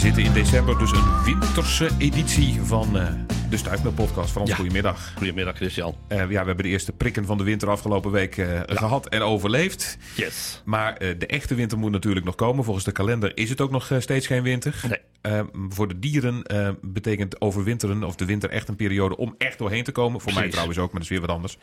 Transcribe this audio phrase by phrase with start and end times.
[0.00, 3.08] zitten in december, dus een winterse editie van uh,
[3.50, 4.30] de Stuifmeel podcast.
[4.30, 4.54] Frans, ja.
[4.54, 5.12] goedemiddag.
[5.16, 5.96] Goedemiddag Christian.
[6.08, 8.64] Uh, ja, we hebben de eerste prikken van de winter afgelopen week uh, ja.
[8.66, 9.98] gehad en overleefd.
[10.16, 10.62] Yes.
[10.64, 12.64] Maar de echte winter moet natuurlijk nog komen.
[12.64, 14.74] Volgens de kalender is het ook nog steeds geen winter.
[15.22, 15.42] Nee.
[15.68, 16.42] voor de dieren
[16.82, 20.20] betekent overwinteren of de winter echt een periode om echt doorheen te komen.
[20.20, 20.40] Voor Precies.
[20.40, 21.58] mij trouwens ook, maar dat is weer wat anders.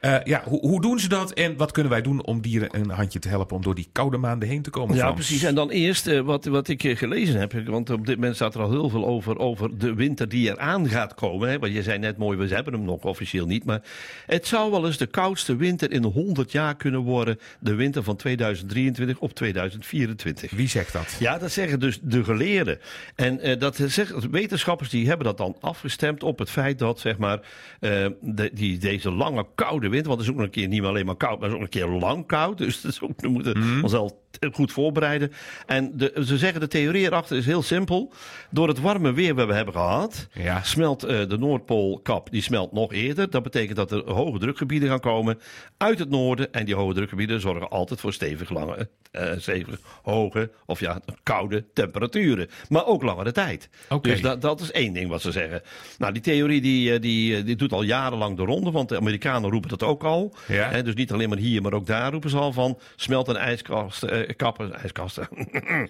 [0.00, 2.90] Uh, ja, hoe, hoe, doen ze dat en wat kunnen wij doen om dieren een
[2.90, 4.94] handje te helpen om door die koude maanden heen te komen?
[4.94, 5.14] Ja, Frans?
[5.14, 5.42] precies.
[5.42, 8.54] En dan eerst uh, wat, wat ik uh, gelezen heb, want op dit moment staat
[8.54, 11.48] er al heel veel over, over de winter die eraan gaat komen.
[11.48, 11.58] Hè?
[11.58, 13.64] Want je zei net mooi, we hebben hem nog officieel niet.
[13.64, 13.82] Maar
[14.26, 17.38] het zou wel eens de koudste winter in 100 jaar kunnen worden.
[17.60, 20.50] De winter van 2023 op 2024.
[20.50, 21.16] Wie zegt dat?
[21.18, 22.78] Ja, dat zeggen dus de geleerden.
[23.14, 27.40] En dat zeggen wetenschappers die hebben dat dan afgestemd op het feit dat zeg maar,
[27.80, 30.08] de, die, deze lange koude winter.
[30.08, 31.74] Want het is ook nog een keer niet alleen maar koud, maar het is ook
[31.74, 32.58] een keer lang koud.
[32.58, 33.68] Dus dat is ook, we moeten Mhm.
[33.76, 33.82] mm.
[33.82, 34.12] onszelf
[34.52, 35.32] goed voorbereiden.
[35.66, 38.12] En de, ze zeggen de theorie erachter is heel simpel.
[38.50, 40.62] Door het warme weer wat we hebben gehad, Ja.
[40.62, 43.30] smelt uh, de Noordpoolkap die smelt nog eerder.
[43.30, 45.38] Dat betekent dat er hoge drukgebieden gaan komen
[45.76, 46.52] uit het noorden.
[46.52, 51.64] En die hoge drukgebieden zorgen altijd voor stevig lange, uh, stevig hoge of ja, koude
[51.72, 52.48] temperaturen.
[52.68, 53.68] Maar ook langere tijd.
[53.88, 54.12] Okay.
[54.12, 55.62] Dus dat, dat is één ding wat ze zeggen.
[55.98, 59.70] Nou, die theorie die, die, die doet al jarenlang de ronde, want de Amerikanen roepen
[59.70, 60.34] dat ook al.
[60.48, 60.82] Ja.
[60.82, 62.78] Dus niet alleen maar hier, maar ook daar roepen ze al van.
[62.96, 65.28] Smelt een ijskast, uh, kappen, ijskasten.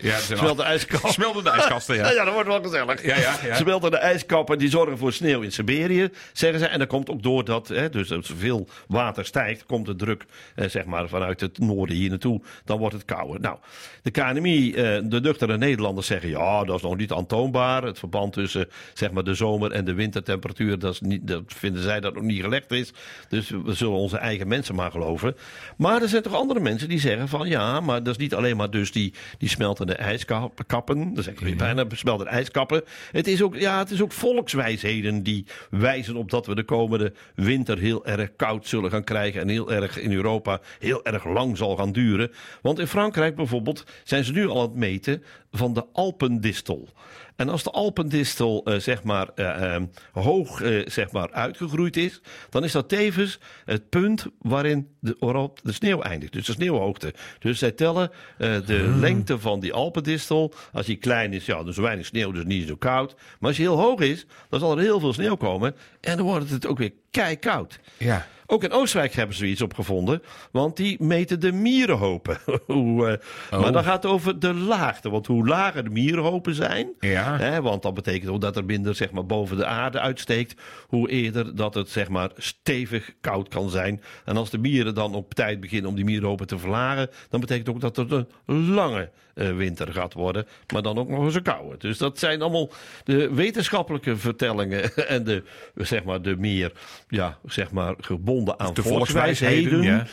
[0.01, 1.15] Ja, smelt een ijskast.
[1.15, 2.11] Smeltende ijskasten, ja.
[2.11, 3.05] ja, dat wordt wel gezellig.
[3.05, 3.55] Ja, ja, ja.
[3.55, 6.67] Smeltende ijskappen die zorgen voor sneeuw in Siberië, zeggen ze.
[6.67, 10.25] En dat komt ook door dat, hè, dus als veel water stijgt, komt de druk
[10.55, 12.41] eh, zeg maar, vanuit het noorden hier naartoe.
[12.65, 13.41] Dan wordt het kouder.
[13.41, 13.57] Nou,
[14.03, 17.83] de KNMI, eh, de nuchtere Nederlanders zeggen, ja, dat is nog niet aantoonbaar.
[17.83, 21.83] Het verband tussen zeg maar, de zomer- en de wintertemperatuur, dat, is niet, dat vinden
[21.83, 22.93] zij dat nog niet gelegd is.
[23.29, 25.37] Dus we zullen onze eigen mensen maar geloven.
[25.77, 28.57] Maar er zijn toch andere mensen die zeggen van, ja, maar dat is niet alleen
[28.57, 31.15] maar dus die, die smeltende ijskappen.
[31.15, 32.83] Dat ik weer bijna, smeltende ijskappen.
[33.13, 37.13] Het is ook, ja, het is ook volkswijsheden die wijzen op dat we de komende
[37.35, 39.41] winter heel erg koud zullen gaan krijgen.
[39.41, 42.31] En heel erg in Europa heel erg lang zal gaan duren.
[42.63, 46.89] Want in Frankrijk bijvoorbeeld zijn ze nu al aan het meten van de Alpendistel.
[47.39, 49.83] En als de Alpendistel uh, zeg maar uh, uh,
[50.13, 56.03] hoog zeg maar uitgegroeid is, dan is dat tevens het punt waarin de, de sneeuw
[56.03, 56.33] eindigt.
[56.33, 57.15] Dus de sneeuwhoogte.
[57.39, 59.01] Dus zij tellen de hmm.
[59.01, 60.53] lengte van die Alpendistel.
[60.73, 63.15] Als die klein is, ja, dan is er weinig sneeuw, dus niet zo koud.
[63.15, 65.75] Maar als die heel hoog is, dan zal er heel veel sneeuw komen.
[66.01, 67.81] En dan wordt het ook weer kei koud.
[67.97, 68.27] Ja.
[68.51, 72.39] Ook in Oostenrijk hebben ze iets opgevonden, want die meten de mierenhopen.
[72.67, 73.15] hoe, uh,
[73.51, 73.61] oh.
[73.61, 77.37] Maar dan gaat het over de laagte, want hoe lager de mierenhopen zijn, ja.
[77.37, 81.11] hè, want dat betekent ook dat er minder zeg maar, boven de aarde uitsteekt, hoe
[81.11, 84.03] eerder dat het zeg maar, stevig koud kan zijn.
[84.25, 87.69] En als de mieren dan op tijd beginnen om die mierenhopen te verlagen, dan betekent
[87.69, 91.43] ook dat het een lange uh, winter gaat worden, maar dan ook nog eens een
[91.43, 91.77] koude.
[91.79, 92.71] Dus dat zijn allemaal
[93.05, 95.43] de wetenschappelijke vertellingen en de,
[95.75, 96.73] zeg maar, de meer
[97.09, 99.83] ja, zeg maar, gebonden aan de volkswijsheden.
[99.83, 100.07] Ja.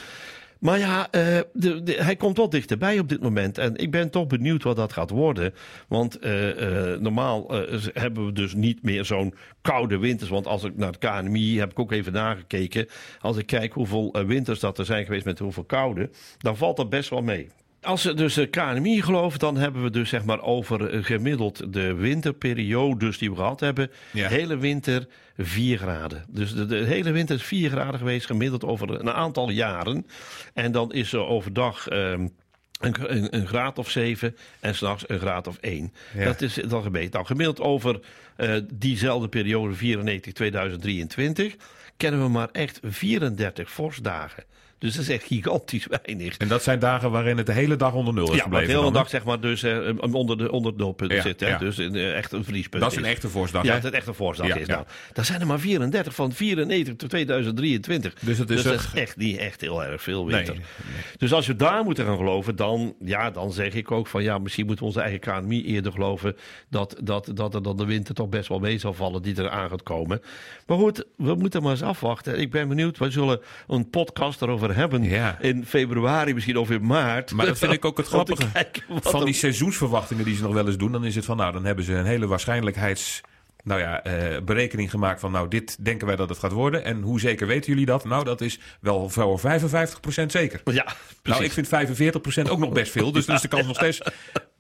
[0.60, 3.58] Maar ja, uh, de, de, hij komt wel dichterbij op dit moment.
[3.58, 5.54] En ik ben toch benieuwd wat dat gaat worden.
[5.88, 7.52] Want uh, uh, normaal
[7.94, 10.30] hebben we dus niet meer zo'n koude winters.
[10.30, 12.88] Want als ik naar het KNMI heb ik ook even nagekeken.
[13.20, 16.10] Als ik kijk hoeveel winters dat er zijn geweest met hoeveel koude.
[16.38, 17.50] Dan valt dat best wel mee.
[17.86, 21.94] Als we dus de KNMI geloven, dan hebben we dus zeg maar over gemiddeld de
[21.94, 23.92] winterperiodes die we gehad hebben.
[24.12, 24.28] Ja.
[24.28, 25.08] Hele winter
[25.38, 26.26] 4 graden.
[26.30, 30.06] Dus de, de, hele winter is 4 graden geweest, gemiddeld over een aantal jaren.
[30.54, 31.92] En dan is er overdag.
[31.92, 32.34] Um,
[32.80, 35.94] een, een, een, graad of 7 en s'nachts een graad of 1.
[36.14, 36.26] Ja.
[36.26, 37.12] Dat is dan gemeten.
[37.12, 38.00] Nou, gemiddeld over
[38.38, 41.56] uh, diezelfde periode 94, 2023
[41.98, 44.44] kennen we maar echt 34 vorstdagen.
[44.78, 46.38] Dus dat is echt gigantisch weinig.
[46.38, 48.68] En dat zijn dagen waarin het de hele dag onder nul is ja, gebleven?
[48.68, 51.40] Ja, de hele dag zeg maar dus uh, onder de, onder de nulpunt ja, zit.
[51.40, 51.48] Hè?
[51.48, 51.58] Ja.
[51.58, 54.08] Dus in, uh, echt een vriespunt Dat is een echte vorstdag, Ja, dat het echt
[54.08, 54.68] een vorstdag ja, is.
[54.68, 54.74] ja.
[54.74, 58.14] Nou, daar zijn er maar 34 van 94 tot 2023.
[58.14, 60.54] Dus, het is, dus dat is echt niet echt heel erg veel winter.
[60.54, 60.64] Nee,
[60.94, 61.04] nee.
[61.18, 64.24] Dus als we daar moeten gaan geloven, dan, ja, dan zeg ik ook van...
[64.24, 66.36] ja, misschien moeten we onze eigen KNMI eerder geloven...
[66.70, 69.50] dat, dat, dat er dan de winter toch best wel mee zal vallen die er
[69.50, 70.22] aan gaat komen.
[70.68, 72.40] Maar goed, we moeten maar eens afwachten.
[72.40, 75.40] Ik ben benieuwd, we zullen een podcast erover hebben ja.
[75.40, 77.32] in februari, misschien of in maart.
[77.32, 78.48] Maar dat vind ik ook het grappige.
[78.90, 81.66] Van die seizoensverwachtingen die ze nog wel eens doen, dan is het van, nou, dan
[81.66, 83.22] hebben ze een hele waarschijnlijkheids...
[83.64, 86.84] Nou ja, uh, berekening gemaakt van, nou, dit denken wij dat het gaat worden.
[86.84, 88.04] En hoe zeker weten jullie dat?
[88.04, 89.44] Nou, dat is wel voor 55%
[90.28, 90.62] zeker.
[90.64, 93.12] Ja, Nou, ik vind 45% ook nog best veel.
[93.12, 94.02] Dus, dus de kans nog steeds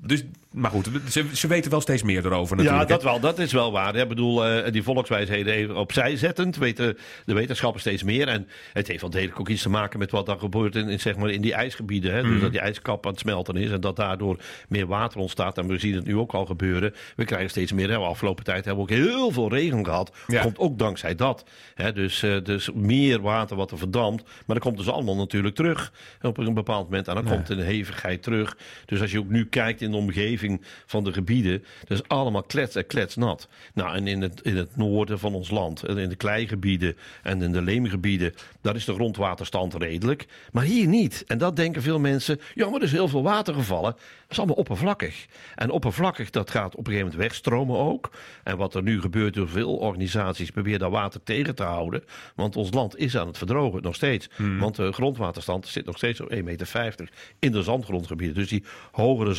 [0.05, 2.89] Dus, maar goed, ze, ze weten wel steeds meer erover natuurlijk.
[2.89, 3.19] Ja, dat wel.
[3.19, 3.95] Dat is wel waar.
[3.95, 8.27] Ik bedoel, uh, die volkswijsheden even opzij zettend weten de wetenschappers steeds meer.
[8.27, 10.99] En het heeft wel degelijk ook iets te maken met wat er gebeurt in, in
[10.99, 12.13] zeg maar, in die ijsgebieden.
[12.13, 12.21] Hè?
[12.21, 12.39] Dus mhm.
[12.39, 14.37] dat die ijskap aan het smelten is en dat daardoor
[14.67, 15.57] meer water ontstaat.
[15.57, 16.93] En we zien het nu ook al gebeuren.
[17.15, 17.89] We krijgen steeds meer.
[17.89, 17.95] Hè?
[17.95, 20.11] Afgelopen tijd hebben we ook heel veel regen gehad.
[20.27, 20.41] Ja.
[20.41, 21.43] Komt ook dankzij dat.
[21.73, 21.93] Hè?
[21.93, 24.23] Dus, uh, dus meer water wat er verdampt.
[24.23, 27.07] Maar dat komt dus allemaal natuurlijk terug op een bepaald moment.
[27.07, 28.57] En dan komt de hevigheid terug.
[28.85, 31.63] Dus als je ook nu kijkt in de omgeving van de gebieden.
[31.87, 33.47] Is allemaal klets en kletsnat.
[33.73, 37.51] Nou, en in het, in het noorden van ons land, in de kleigebieden en in
[37.51, 40.25] de leemgebieden, daar is de grondwaterstand redelijk.
[40.51, 41.23] Maar hier niet.
[41.27, 42.39] En dat denken veel mensen.
[42.53, 43.91] Ja, maar er is heel veel water gevallen.
[43.91, 45.25] Dat is allemaal oppervlakkig.
[45.55, 48.11] En oppervlakkig, dat gaat op een gegeven moment wegstromen ook.
[48.43, 52.03] En wat er nu gebeurt door veel organisaties, proberen dat water tegen te houden.
[52.35, 54.29] Want ons land is aan het verdrogen, nog steeds.
[54.35, 54.59] Hmm.
[54.59, 57.09] Want de grondwaterstand zit nog steeds op 1,50 meter
[57.39, 58.35] in de zandgrondgebieden.
[58.35, 59.33] Dus die hogere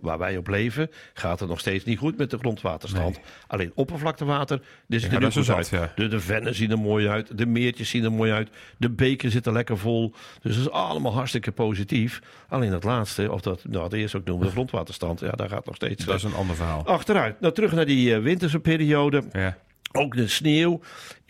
[0.00, 3.20] waar wij op leven, gaat het nog steeds niet goed met de grondwaterstand.
[3.46, 5.70] Alleen oppervlaktewater, dit ziet er goed uit.
[5.96, 8.48] De, de vennen zien er mooi uit, de meertjes zien er mooi uit,
[8.78, 10.14] de beken zitten lekker vol.
[10.42, 12.20] Dus dat is allemaal hartstikke positief.
[12.48, 15.66] Alleen het laatste, of dat, nou, het eerste ook noemen, de grondwaterstand, ja, daar gaat
[15.66, 16.04] nog steeds...
[16.04, 16.86] Dat is een ander verhaal.
[16.86, 17.40] Achteruit.
[17.40, 19.22] Nou, terug naar die uh, winterse periode.
[19.32, 19.56] Ja.
[19.92, 20.80] Ook de sneeuw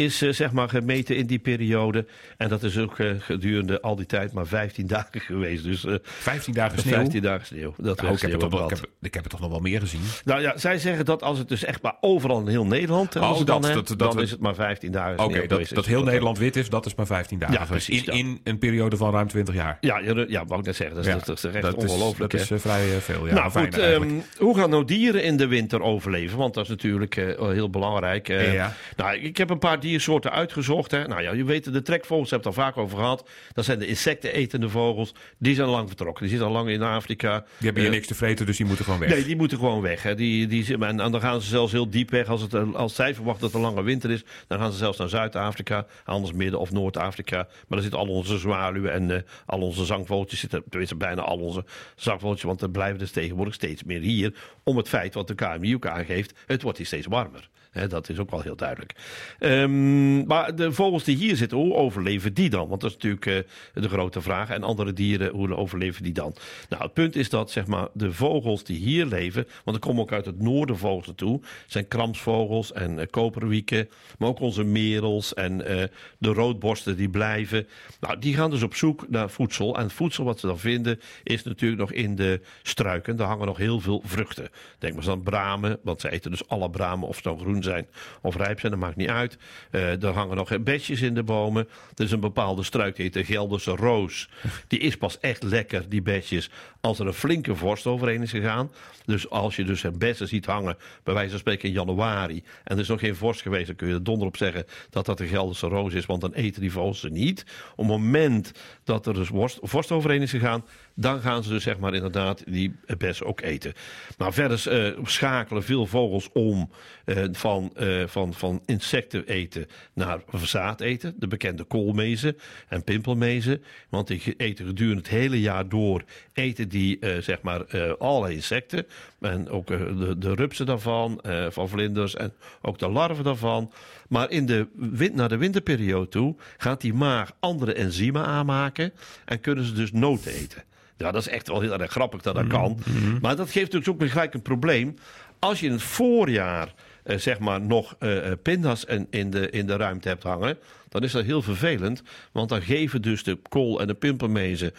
[0.00, 2.06] is uh, zeg maar gemeten in die periode.
[2.36, 5.64] En dat is ook uh, gedurende al die tijd maar 15 dagen geweest.
[5.64, 6.94] Dus, uh, 15 dagen sneeuw?
[6.94, 7.74] 15 dagen sneeuw.
[7.76, 9.80] Dat nou, ik, heb het wel, ik, heb, ik, heb het toch nog wel meer
[9.80, 10.00] gezien.
[10.24, 13.16] Nou ja, zij zeggen dat als het dus echt maar overal in heel Nederland...
[13.16, 15.86] Oh, dat, dan, dat, dat, dan is het maar 15 dagen Oké, okay, dat, dat
[15.86, 18.96] heel Nederland wit is, dat is maar 15 dagen ja, precies, in, in, een periode
[18.96, 19.78] van ruim 20 jaar.
[19.80, 20.96] Ja, ja, ja wou ik net zeggen.
[20.96, 22.32] Dat is, ja, dat is echt ongelooflijk.
[22.32, 23.34] Dat is vrij veel, ja.
[23.34, 26.38] Nou goed, um, hoe gaan nou dieren in de winter overleven?
[26.38, 28.28] Want dat is natuurlijk heel belangrijk.
[28.52, 28.74] Ja.
[28.96, 30.90] Nou, ik heb een paar diersoorten uitgezocht.
[30.90, 31.06] Hè.
[31.06, 33.28] Nou ja, je weet, de trekvogels, heb het al vaak over gehad.
[33.52, 35.14] Dat zijn de insectenetende vogels.
[35.38, 36.22] Die zijn lang vertrokken.
[36.22, 37.38] Die zitten al lang in Afrika.
[37.38, 39.08] Die hebben hier uh, niks te vreten, dus die moeten gewoon weg.
[39.08, 40.02] Nee, die moeten gewoon weg.
[40.02, 40.14] Hè.
[40.14, 42.28] Die, die, en, en dan gaan ze zelfs heel diep weg.
[42.28, 44.98] Als, het, als zij verwachten dat het een lange winter is, dan gaan ze zelfs
[44.98, 45.86] naar Zuid-Afrika.
[46.04, 47.36] Anders Midden- of Noord-Afrika.
[47.36, 50.40] Maar daar zitten al onze zwaluwen en uh, al onze zangvogeltjes.
[50.40, 51.64] Zitten, tenminste, bijna al onze
[51.96, 52.46] zangvogeltjes.
[52.46, 54.34] Want er blijven dus tegenwoordig steeds meer hier.
[54.62, 56.34] Om het feit wat de KMI ook aangeeft.
[56.46, 57.48] Het wordt hier steeds warmer
[57.88, 58.92] dat is ook wel heel duidelijk.
[59.40, 62.68] Um, maar de vogels die hier zitten, hoe overleven die dan?
[62.68, 64.50] Want dat is natuurlijk uh, de grote vraag.
[64.50, 66.34] En andere dieren, hoe overleven die dan?
[66.68, 70.02] Nou, het punt is dat zeg maar, de vogels die hier leven, want er komen
[70.02, 73.88] ook uit het noorden vogels naartoe, zijn kramsvogels en uh, koperwieken,
[74.18, 75.82] maar ook onze merels en uh,
[76.18, 77.66] de roodborsten die blijven.
[78.00, 79.76] Nou, die gaan dus op zoek naar voedsel.
[79.76, 83.16] En het voedsel wat ze dan vinden is natuurlijk nog in de struiken.
[83.16, 84.48] Daar hangen nog heel veel vruchten.
[84.78, 87.86] Denk maar eens aan bramen, want ze eten dus alle bramen of zo groen zijn
[88.22, 89.38] of rijp zijn, dat maakt niet uit.
[89.70, 91.68] Uh, er hangen nog bedjes in de bomen.
[91.96, 94.28] Er is een bepaalde struik, die heet de Gelderse roos.
[94.66, 98.70] Die is pas echt lekker, die bedjes, als er een flinke vorst overheen is gegaan.
[99.04, 102.82] Dus als je dus bessen ziet hangen, bij wijze van spreken in januari, en er
[102.82, 105.26] is nog geen vorst geweest, dan kun je er donder op zeggen dat dat de
[105.26, 107.44] Gelderse roos is, want dan eten die ze niet.
[107.70, 108.52] Op het moment
[108.84, 112.42] dat er dus vorst, vorst overheen is gegaan, dan gaan ze dus zeg maar inderdaad
[112.46, 113.72] die bessen ook eten.
[114.18, 116.70] Maar verder uh, schakelen veel vogels om
[117.04, 121.14] uh, van, uh, van, van insecten eten naar zaad eten.
[121.18, 122.36] De bekende koolmezen
[122.68, 123.62] en pimpelmezen.
[123.88, 128.86] Want die eten gedurende het hele jaar door eten die zeg maar alle insecten.
[129.20, 132.32] En ook de, de rupsen daarvan, van vlinders en
[132.62, 133.72] ook de larven daarvan.
[134.08, 134.66] Maar in de,
[135.12, 138.92] naar de winterperiode toe gaat die maag andere enzymen aanmaken
[139.24, 140.62] en kunnen ze dus nood eten.
[140.96, 142.78] Ja, dat is echt wel heel erg grappig dat dat mhm, kan.
[142.86, 143.18] Mhm.
[143.20, 144.96] Maar dat geeft dus ook gelijk een probleem.
[145.38, 146.74] Als je in het voorjaar
[147.04, 150.58] uh, zeg maar nog uh, pindas in, in, de, in de ruimte hebt hangen,
[150.88, 152.02] dan is dat heel vervelend.
[152.32, 154.72] Want dan geven dus de kool en de pimpelmezen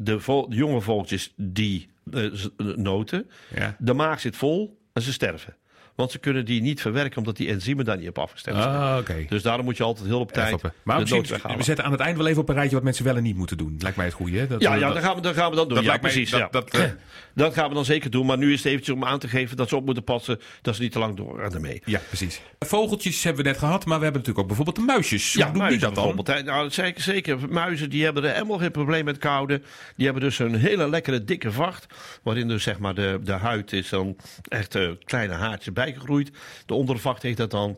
[0.00, 0.16] de,
[0.48, 2.44] de jonge vogeltjes die uh,
[2.76, 3.30] noten.
[3.54, 3.76] Ja.
[3.78, 5.56] De maag zit vol en ze sterven.
[5.98, 8.68] Want ze kunnen die niet verwerken omdat die enzymen daar niet op afgestemd zijn.
[8.68, 9.26] Ah, okay.
[9.28, 10.60] Dus daarom moet je altijd heel op tijd.
[10.82, 11.22] Maar misschien,
[11.56, 13.36] we zetten aan het eind wel even op een rijtje wat mensen wel en niet
[13.36, 13.76] moeten doen.
[13.78, 14.46] Lijkt mij het goede.
[14.46, 15.82] Dat, ja, ja dat, gaan we, dat gaan we dan doen.
[15.82, 16.30] ja, precies.
[16.30, 16.48] dat, ja.
[16.50, 16.84] dat, uh,
[17.34, 18.26] dat, gaan we dan zeker doen.
[18.26, 20.40] Maar nu is het eventjes om aan te geven dat ze op moeten passen.
[20.62, 21.82] Dat ze niet te lang doorgaan ermee.
[21.84, 22.40] Ja, precies.
[22.58, 25.34] Vogeltjes hebben we net gehad, maar we hebben natuurlijk ook bijvoorbeeld de muisjes.
[25.34, 26.24] Hoe ja, doen die dat dan?
[26.44, 27.38] Nou, zeker, zeker.
[27.48, 29.62] Muizen die hebben er helemaal geen probleem met koude.
[29.96, 31.86] Die hebben dus een hele lekkere dikke vacht.
[32.22, 34.16] Waarin dus zeg maar de, de huid is dan
[34.48, 36.30] echt uh, kleine haartjes bijgegroeid.
[36.66, 37.76] De ondervacht heet dat dan.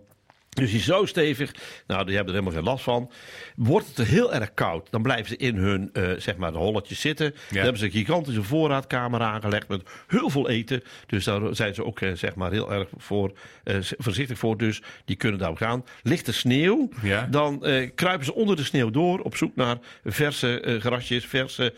[0.51, 1.55] Dus die is zo stevig,
[1.87, 3.11] nou, die hebben er helemaal geen last van.
[3.57, 6.59] Wordt het er heel erg koud, dan blijven ze in hun uh, zeg maar, de
[6.59, 7.35] holletjes zitten.
[7.49, 10.83] Dan hebben ze een gigantische voorraadkamer aangelegd met heel veel eten.
[11.07, 13.33] Dus daar zijn ze ook uh, zeg maar, heel erg voor,
[13.65, 14.57] uh, voorzichtig voor.
[14.57, 15.85] Dus die kunnen daarop gaan.
[16.03, 17.27] Ligt er sneeuw, ja.
[17.31, 17.65] dan
[17.95, 21.75] kruipen ze onder de sneeuw door op zoek naar verse grasjes, verse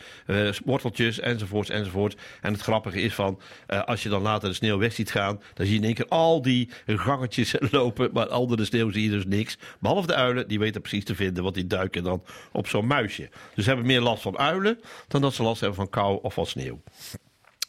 [0.64, 2.17] worteltjes enzovoorts enzovoorts.
[2.41, 3.41] En het grappige is van,
[3.85, 6.09] als je dan later de sneeuw weg ziet gaan, dan zie je in één keer
[6.09, 9.59] al die gangetjes lopen, maar andere de sneeuw zie je dus niks.
[9.81, 13.28] Behalve de uilen, die weten precies te vinden, want die duiken dan op zo'n muisje.
[13.54, 16.35] Dus ze hebben meer last van uilen dan dat ze last hebben van kou of
[16.35, 16.83] van sneeuw.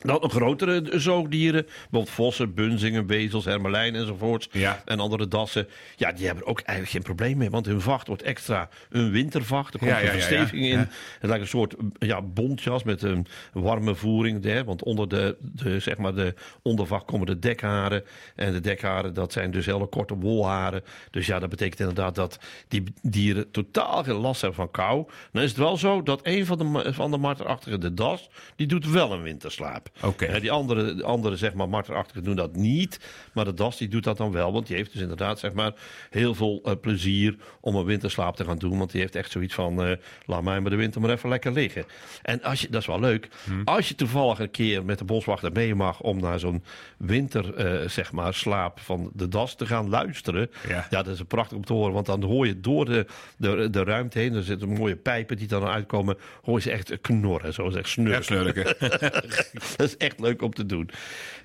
[0.03, 4.49] Dan nog grotere zoogdieren, bijvoorbeeld vossen, bunzingen, wezels, hermelijn enzovoorts.
[4.51, 4.81] Ja.
[4.85, 5.67] En andere dassen.
[5.95, 9.11] Ja, die hebben er ook eigenlijk geen probleem mee, want hun vacht wordt extra een
[9.11, 9.73] wintervacht.
[9.73, 10.77] Er komt een versteviging in.
[10.77, 14.43] Het lijkt een soort ja, bontjas met een warme voering.
[14.43, 18.03] Hè, want onder de, de, zeg maar de ondervacht komen de dekharen.
[18.35, 20.83] En de dekharen, dat zijn dus hele korte wolharen.
[21.11, 25.05] Dus ja, dat betekent inderdaad dat die dieren totaal geen last hebben van kou.
[25.31, 28.67] Dan is het wel zo dat een van de, van de marterachtige, de das, die
[28.67, 29.89] doet wel een winterslaap.
[30.01, 30.39] Okay.
[30.39, 32.99] die andere, andere zeg maar, marterachtigen doen dat niet.
[33.33, 34.53] Maar de das die doet dat dan wel.
[34.53, 35.73] Want die heeft dus inderdaad zeg maar,
[36.09, 38.77] heel veel uh, plezier om een winterslaap te gaan doen.
[38.77, 39.95] Want die heeft echt zoiets van, uh,
[40.25, 41.85] laat mij maar de winter maar even lekker liggen.
[42.21, 43.27] En als je, dat is wel leuk.
[43.43, 43.61] Hm.
[43.63, 46.63] Als je toevallig een keer met de boswachter mee mag om naar zo'n
[46.97, 50.49] winter uh, zeg maar, slaap van de das te gaan luisteren.
[50.67, 50.87] Ja.
[50.89, 51.93] ja, dat is prachtig om te horen.
[51.93, 53.05] Want dan hoor je door de,
[53.37, 57.01] de, de ruimte heen, er zitten mooie pijpen die dan uitkomen, hoor je ze echt
[57.01, 57.53] knorren.
[57.53, 58.75] Zo zeg snurken.
[59.83, 60.89] dat is echt leuk om te doen.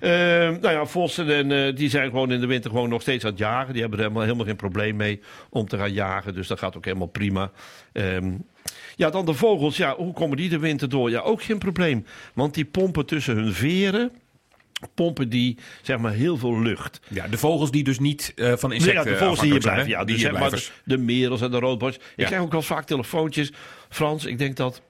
[0.01, 0.09] Uh,
[0.49, 3.29] nou ja, vossen en, uh, die zijn gewoon in de winter gewoon nog steeds aan
[3.29, 3.71] het jagen.
[3.71, 6.33] Die hebben er helemaal, helemaal geen probleem mee om te gaan jagen.
[6.33, 7.51] Dus dat gaat ook helemaal prima.
[7.93, 8.45] Um,
[8.95, 9.77] ja, dan de vogels.
[9.77, 11.09] Ja, hoe komen die de winter door?
[11.09, 12.05] Ja, ook geen probleem.
[12.33, 14.11] Want die pompen tussen hun veren
[14.93, 16.99] pompen die zeg maar heel veel lucht.
[17.07, 19.87] Ja, de vogels die dus niet uh, van insecten Ja, de vogels die hier blijven.
[19.87, 21.97] Ja, die dus zeg maar de, de merels en de roodborst.
[21.97, 22.25] Ik ja.
[22.25, 23.51] krijg ook al vaak telefoontjes.
[23.89, 24.81] Frans, ik denk dat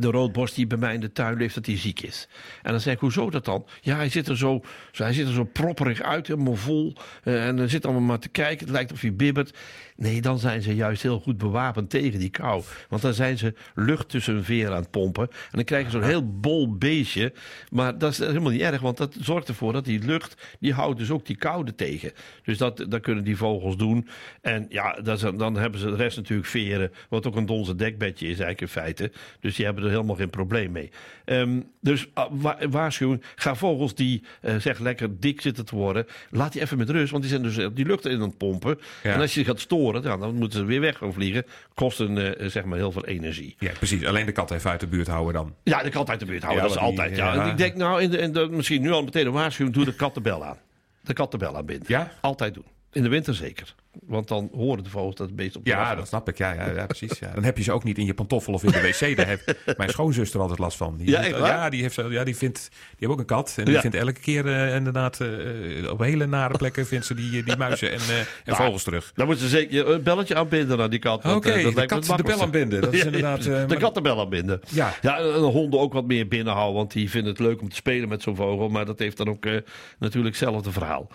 [0.00, 2.28] de roodborst die bij mij in de tuin leeft, dat hij ziek is.
[2.62, 3.66] En dan zeg ik, hoezo dat dan?
[3.80, 4.60] Ja, hij zit er zo,
[4.92, 6.96] hij zit er zo propperig uit, helemaal vol.
[7.24, 8.66] Uh, en dan zit allemaal maar te kijken.
[8.66, 9.58] Het lijkt of hij bibbert.
[9.96, 12.62] Nee, dan zijn ze juist heel goed bewapend tegen die kou.
[12.88, 15.28] Want dan zijn ze lucht tussen hun veren aan het pompen.
[15.30, 17.32] En dan krijg je zo'n heel bol beestje.
[17.70, 20.98] Maar dat is helemaal niet erg, want dat zorgt ervoor dat die lucht, die houdt
[20.98, 22.12] dus ook die koude tegen.
[22.42, 24.08] Dus dat, dat kunnen die vogels doen.
[24.40, 27.74] En ja, dat is, dan hebben ze de rest natuurlijk veren, wat ook een donze
[27.74, 29.12] dekbedje is eigenlijk in feite.
[29.40, 30.90] Dus die hebben er helemaal geen probleem mee.
[31.24, 36.52] Um, dus uh, waarschuwing, ga vogels die uh, zeg lekker dik zitten te worden, laat
[36.52, 38.78] die even met rust, want die zijn dus die lucht in aan het pompen.
[39.02, 39.12] Ja.
[39.12, 41.44] En als je gaat storen, ja, dan moeten ze weer weg gaan vliegen.
[41.74, 43.56] Kost een, uh, zeg maar heel veel energie.
[43.58, 44.04] Ja, precies.
[44.04, 45.54] Alleen de kat even uit de buurt houden dan.
[45.62, 47.16] Ja, de kat uit de buurt houden, ja, dat is altijd.
[47.16, 47.34] Ja.
[47.34, 47.50] ja.
[47.50, 49.94] Ik denk nou, in de, in de, misschien nu al meteen een waarschuwing, doe de
[49.94, 50.58] kat de bel aan.
[51.00, 51.86] De kat de bel aanbinden.
[51.88, 52.12] Ja?
[52.20, 52.64] Altijd doen.
[52.92, 53.74] In de winter zeker.
[54.06, 56.38] Want dan horen de vogels dat het beest op de Ja, dat snap ik.
[56.38, 57.18] Ja, ja, ja precies.
[57.18, 57.30] Ja.
[57.34, 59.16] Dan heb je ze ook niet in je pantoffel of in de wc.
[59.16, 60.96] Daar heeft mijn schoonzuster altijd last van.
[60.96, 63.54] Die ja, ja, die heeft, ja, die vindt, die heeft ook een kat.
[63.56, 67.42] En die vindt elke keer uh, inderdaad uh, op hele nare plekken vindt ze die,
[67.42, 69.12] die muizen en, uh, en nou, vogels terug.
[69.14, 71.24] Dan moeten ze zeker een belletje aanbinden aan die kat.
[71.24, 72.80] Oké, okay, de kat de bel aanbinden.
[72.80, 73.42] Dat is inderdaad...
[73.42, 74.60] de kat de bel aanbinden.
[74.70, 74.94] Ja.
[75.02, 76.74] ja, en de honden ook wat meer binnenhouden.
[76.74, 78.68] Want die vinden het leuk om te spelen met zo'n vogel.
[78.68, 79.44] Maar dat heeft dan ook
[79.98, 81.08] natuurlijk hetzelfde verhaal.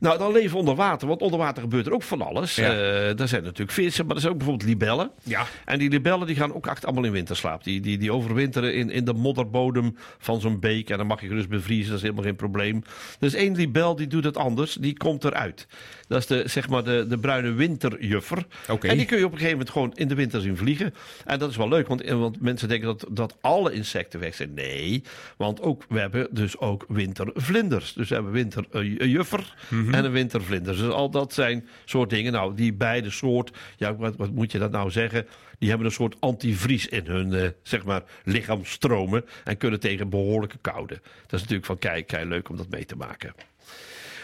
[0.00, 1.08] Nou, dan leven onder water.
[1.08, 2.54] Want onder water gebeurt er ook van alles.
[2.54, 2.72] Ja.
[2.72, 5.10] Uh, er zijn natuurlijk vissen, maar er zijn ook bijvoorbeeld libellen.
[5.22, 5.46] Ja.
[5.64, 7.64] En die libellen die gaan ook echt allemaal in winterslaap.
[7.64, 10.90] Die, die, die overwinteren in, in de modderbodem van zo'n beek.
[10.90, 12.82] En dan mag je gerust bevriezen, dat is helemaal geen probleem.
[13.20, 15.66] Is één libel die doet het anders, die komt eruit.
[16.10, 18.46] Dat is de, zeg maar de, de bruine winterjuffer.
[18.68, 18.90] Okay.
[18.90, 20.94] En die kun je op een gegeven moment gewoon in de winter zien vliegen.
[21.24, 24.54] En dat is wel leuk, want, want mensen denken dat, dat alle insecten weg zijn.
[24.54, 25.02] Nee,
[25.36, 27.92] want ook, we hebben dus ook wintervlinders.
[27.92, 29.94] Dus we hebben winterjuffer mm -hmm.
[29.94, 30.76] en een wintervlinder.
[30.76, 32.32] Dus al dat zijn soort dingen.
[32.32, 35.26] Nou, die beide soort, ja, wat, wat moet je dat nou zeggen?
[35.58, 40.58] Die hebben een soort antivries in hun uh, zeg maar, lichaamstromen en kunnen tegen behoorlijke
[40.60, 40.94] koude.
[40.94, 43.34] Dat is natuurlijk van kijk, kijk leuk om dat mee te maken.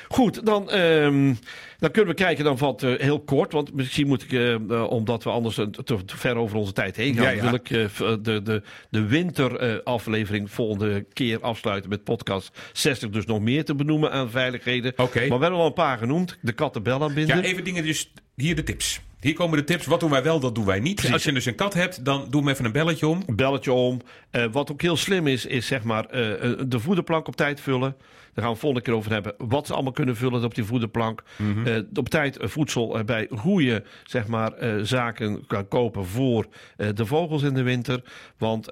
[0.08, 1.38] Goed, dan, um,
[1.78, 3.52] dan kunnen we kijken dan wat uh, heel kort.
[3.52, 7.14] Want misschien moet ik, uh, omdat we anders te, te, ver over onze tijd heen
[7.14, 7.42] gaan, ja, ja.
[7.42, 7.86] wil ik uh,
[8.22, 13.10] de, de, de winteraflevering volgende keer afsluiten met podcast 60.
[13.10, 14.92] Dus nog meer te benoemen aan veiligheden.
[14.96, 15.28] Okay.
[15.28, 16.38] Maar we hebben al een paar genoemd.
[16.40, 17.36] De kattenbel aanbinden.
[17.36, 19.00] Ja, even dingen, dus hier de tips.
[19.20, 19.86] Hier komen de tips.
[19.86, 20.94] Wat doen wij wel, dat doen wij niet.
[20.94, 21.12] Precies.
[21.12, 23.22] Als je dus een kat hebt, dan doe hem even een belletje om.
[23.26, 24.00] Een belletje om.
[24.32, 26.10] Uh, wat ook heel slim is, is zeg maar uh,
[26.68, 27.96] de voederplank op tijd vullen.
[28.34, 29.34] Daar gaan we volgende keer over hebben.
[29.38, 31.22] Wat ze allemaal kunnen vullen op die voederplank.
[31.36, 31.66] Mm -hmm.
[31.66, 36.46] uh, op tijd voedsel bij goede zeg maar, zaken kan kopen voor
[36.94, 38.02] de vogels in de winter.
[38.38, 38.68] Want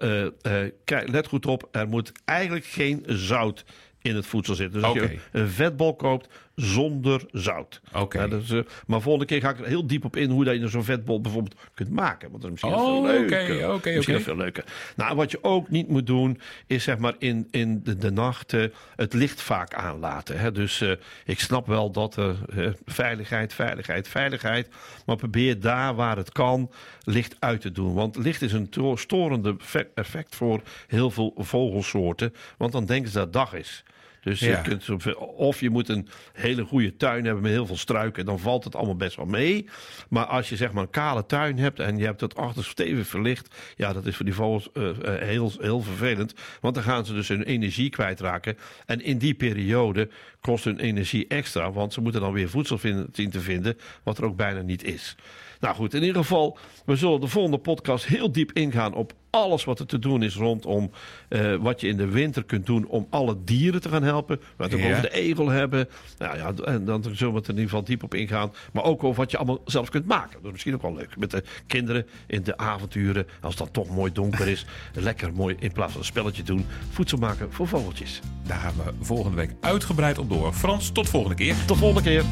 [1.07, 3.65] let goed op, er moet eigenlijk geen zout
[4.03, 4.81] in het voedsel zitten.
[4.81, 7.81] Dus als je een vetbol koopt, zonder zout.
[7.93, 8.21] Oké.
[8.21, 10.55] Ja, dus, eh, maar volgende keer ga ik er heel diep op in hoe dat
[10.61, 12.31] je zo'n vetbol bijvoorbeeld kunt maken.
[12.31, 13.73] Want dat is misschien Oh, veel oké, leuker.
[13.75, 14.25] oké, misschien oké.
[14.25, 14.65] veel leuker.
[14.97, 18.53] Nou, wat je ook niet moet doen, is zeg maar in, in de, de nacht
[18.97, 20.39] het licht vaak aanlaten.
[20.39, 20.53] Hè?
[20.53, 20.93] Dus eh,
[21.25, 24.69] ik snap wel dat er eh, veiligheid, veiligheid, veiligheid.
[25.07, 26.71] Maar probeer daar waar het kan
[27.05, 27.95] licht uit te doen.
[27.95, 32.35] Want licht is een to- storende fe- effect voor heel veel vogelsoorten.
[32.59, 33.85] Want dan denken ze dat het dag is.
[34.25, 34.49] Dus Ja.
[34.49, 38.25] je kunt of je moet een hele goede tuin hebben met heel veel struiken.
[38.25, 39.69] Dan valt het allemaal best wel mee.
[40.09, 43.07] Maar als je zeg maar een kale tuin hebt en je hebt het achter stevig
[43.07, 43.54] verlicht.
[43.76, 46.35] Ja, dat is voor die vogels eh, eh, heel, heel vervelend.
[46.61, 48.57] Want dan gaan ze dus hun energie kwijtraken.
[48.87, 50.09] En in die periode
[50.40, 51.73] kost hun energie extra.
[51.73, 53.78] Want ze moeten dan weer voedsel vinden, zien te vinden.
[54.02, 55.16] Wat er ook bijna niet is.
[55.64, 59.64] Nou goed, in ieder geval, we zullen de volgende podcast heel diep ingaan op alles
[59.64, 60.90] wat er te doen is rondom
[61.28, 64.37] eh, wat je in de winter kunt doen om alle dieren te gaan helpen.
[64.56, 64.90] We gaan het Ja.
[64.90, 65.88] over de egel hebben.
[66.18, 68.52] Nou ja, en dan zullen we het er in ieder geval diep op ingaan.
[68.73, 70.33] Maar ook over wat je allemaal zelf kunt maken.
[70.33, 71.16] Dat is misschien ook wel leuk.
[71.18, 75.56] Met de kinderen in de avonturen, als het dan toch mooi donker is, lekker mooi
[75.59, 78.21] in plaats van een spelletje doen, voedsel maken voor vogeltjes.
[78.47, 80.52] Daar gaan we volgende week uitgebreid op door.
[80.52, 81.54] Frans, tot volgende keer.
[81.66, 82.25] Tot volgende keer.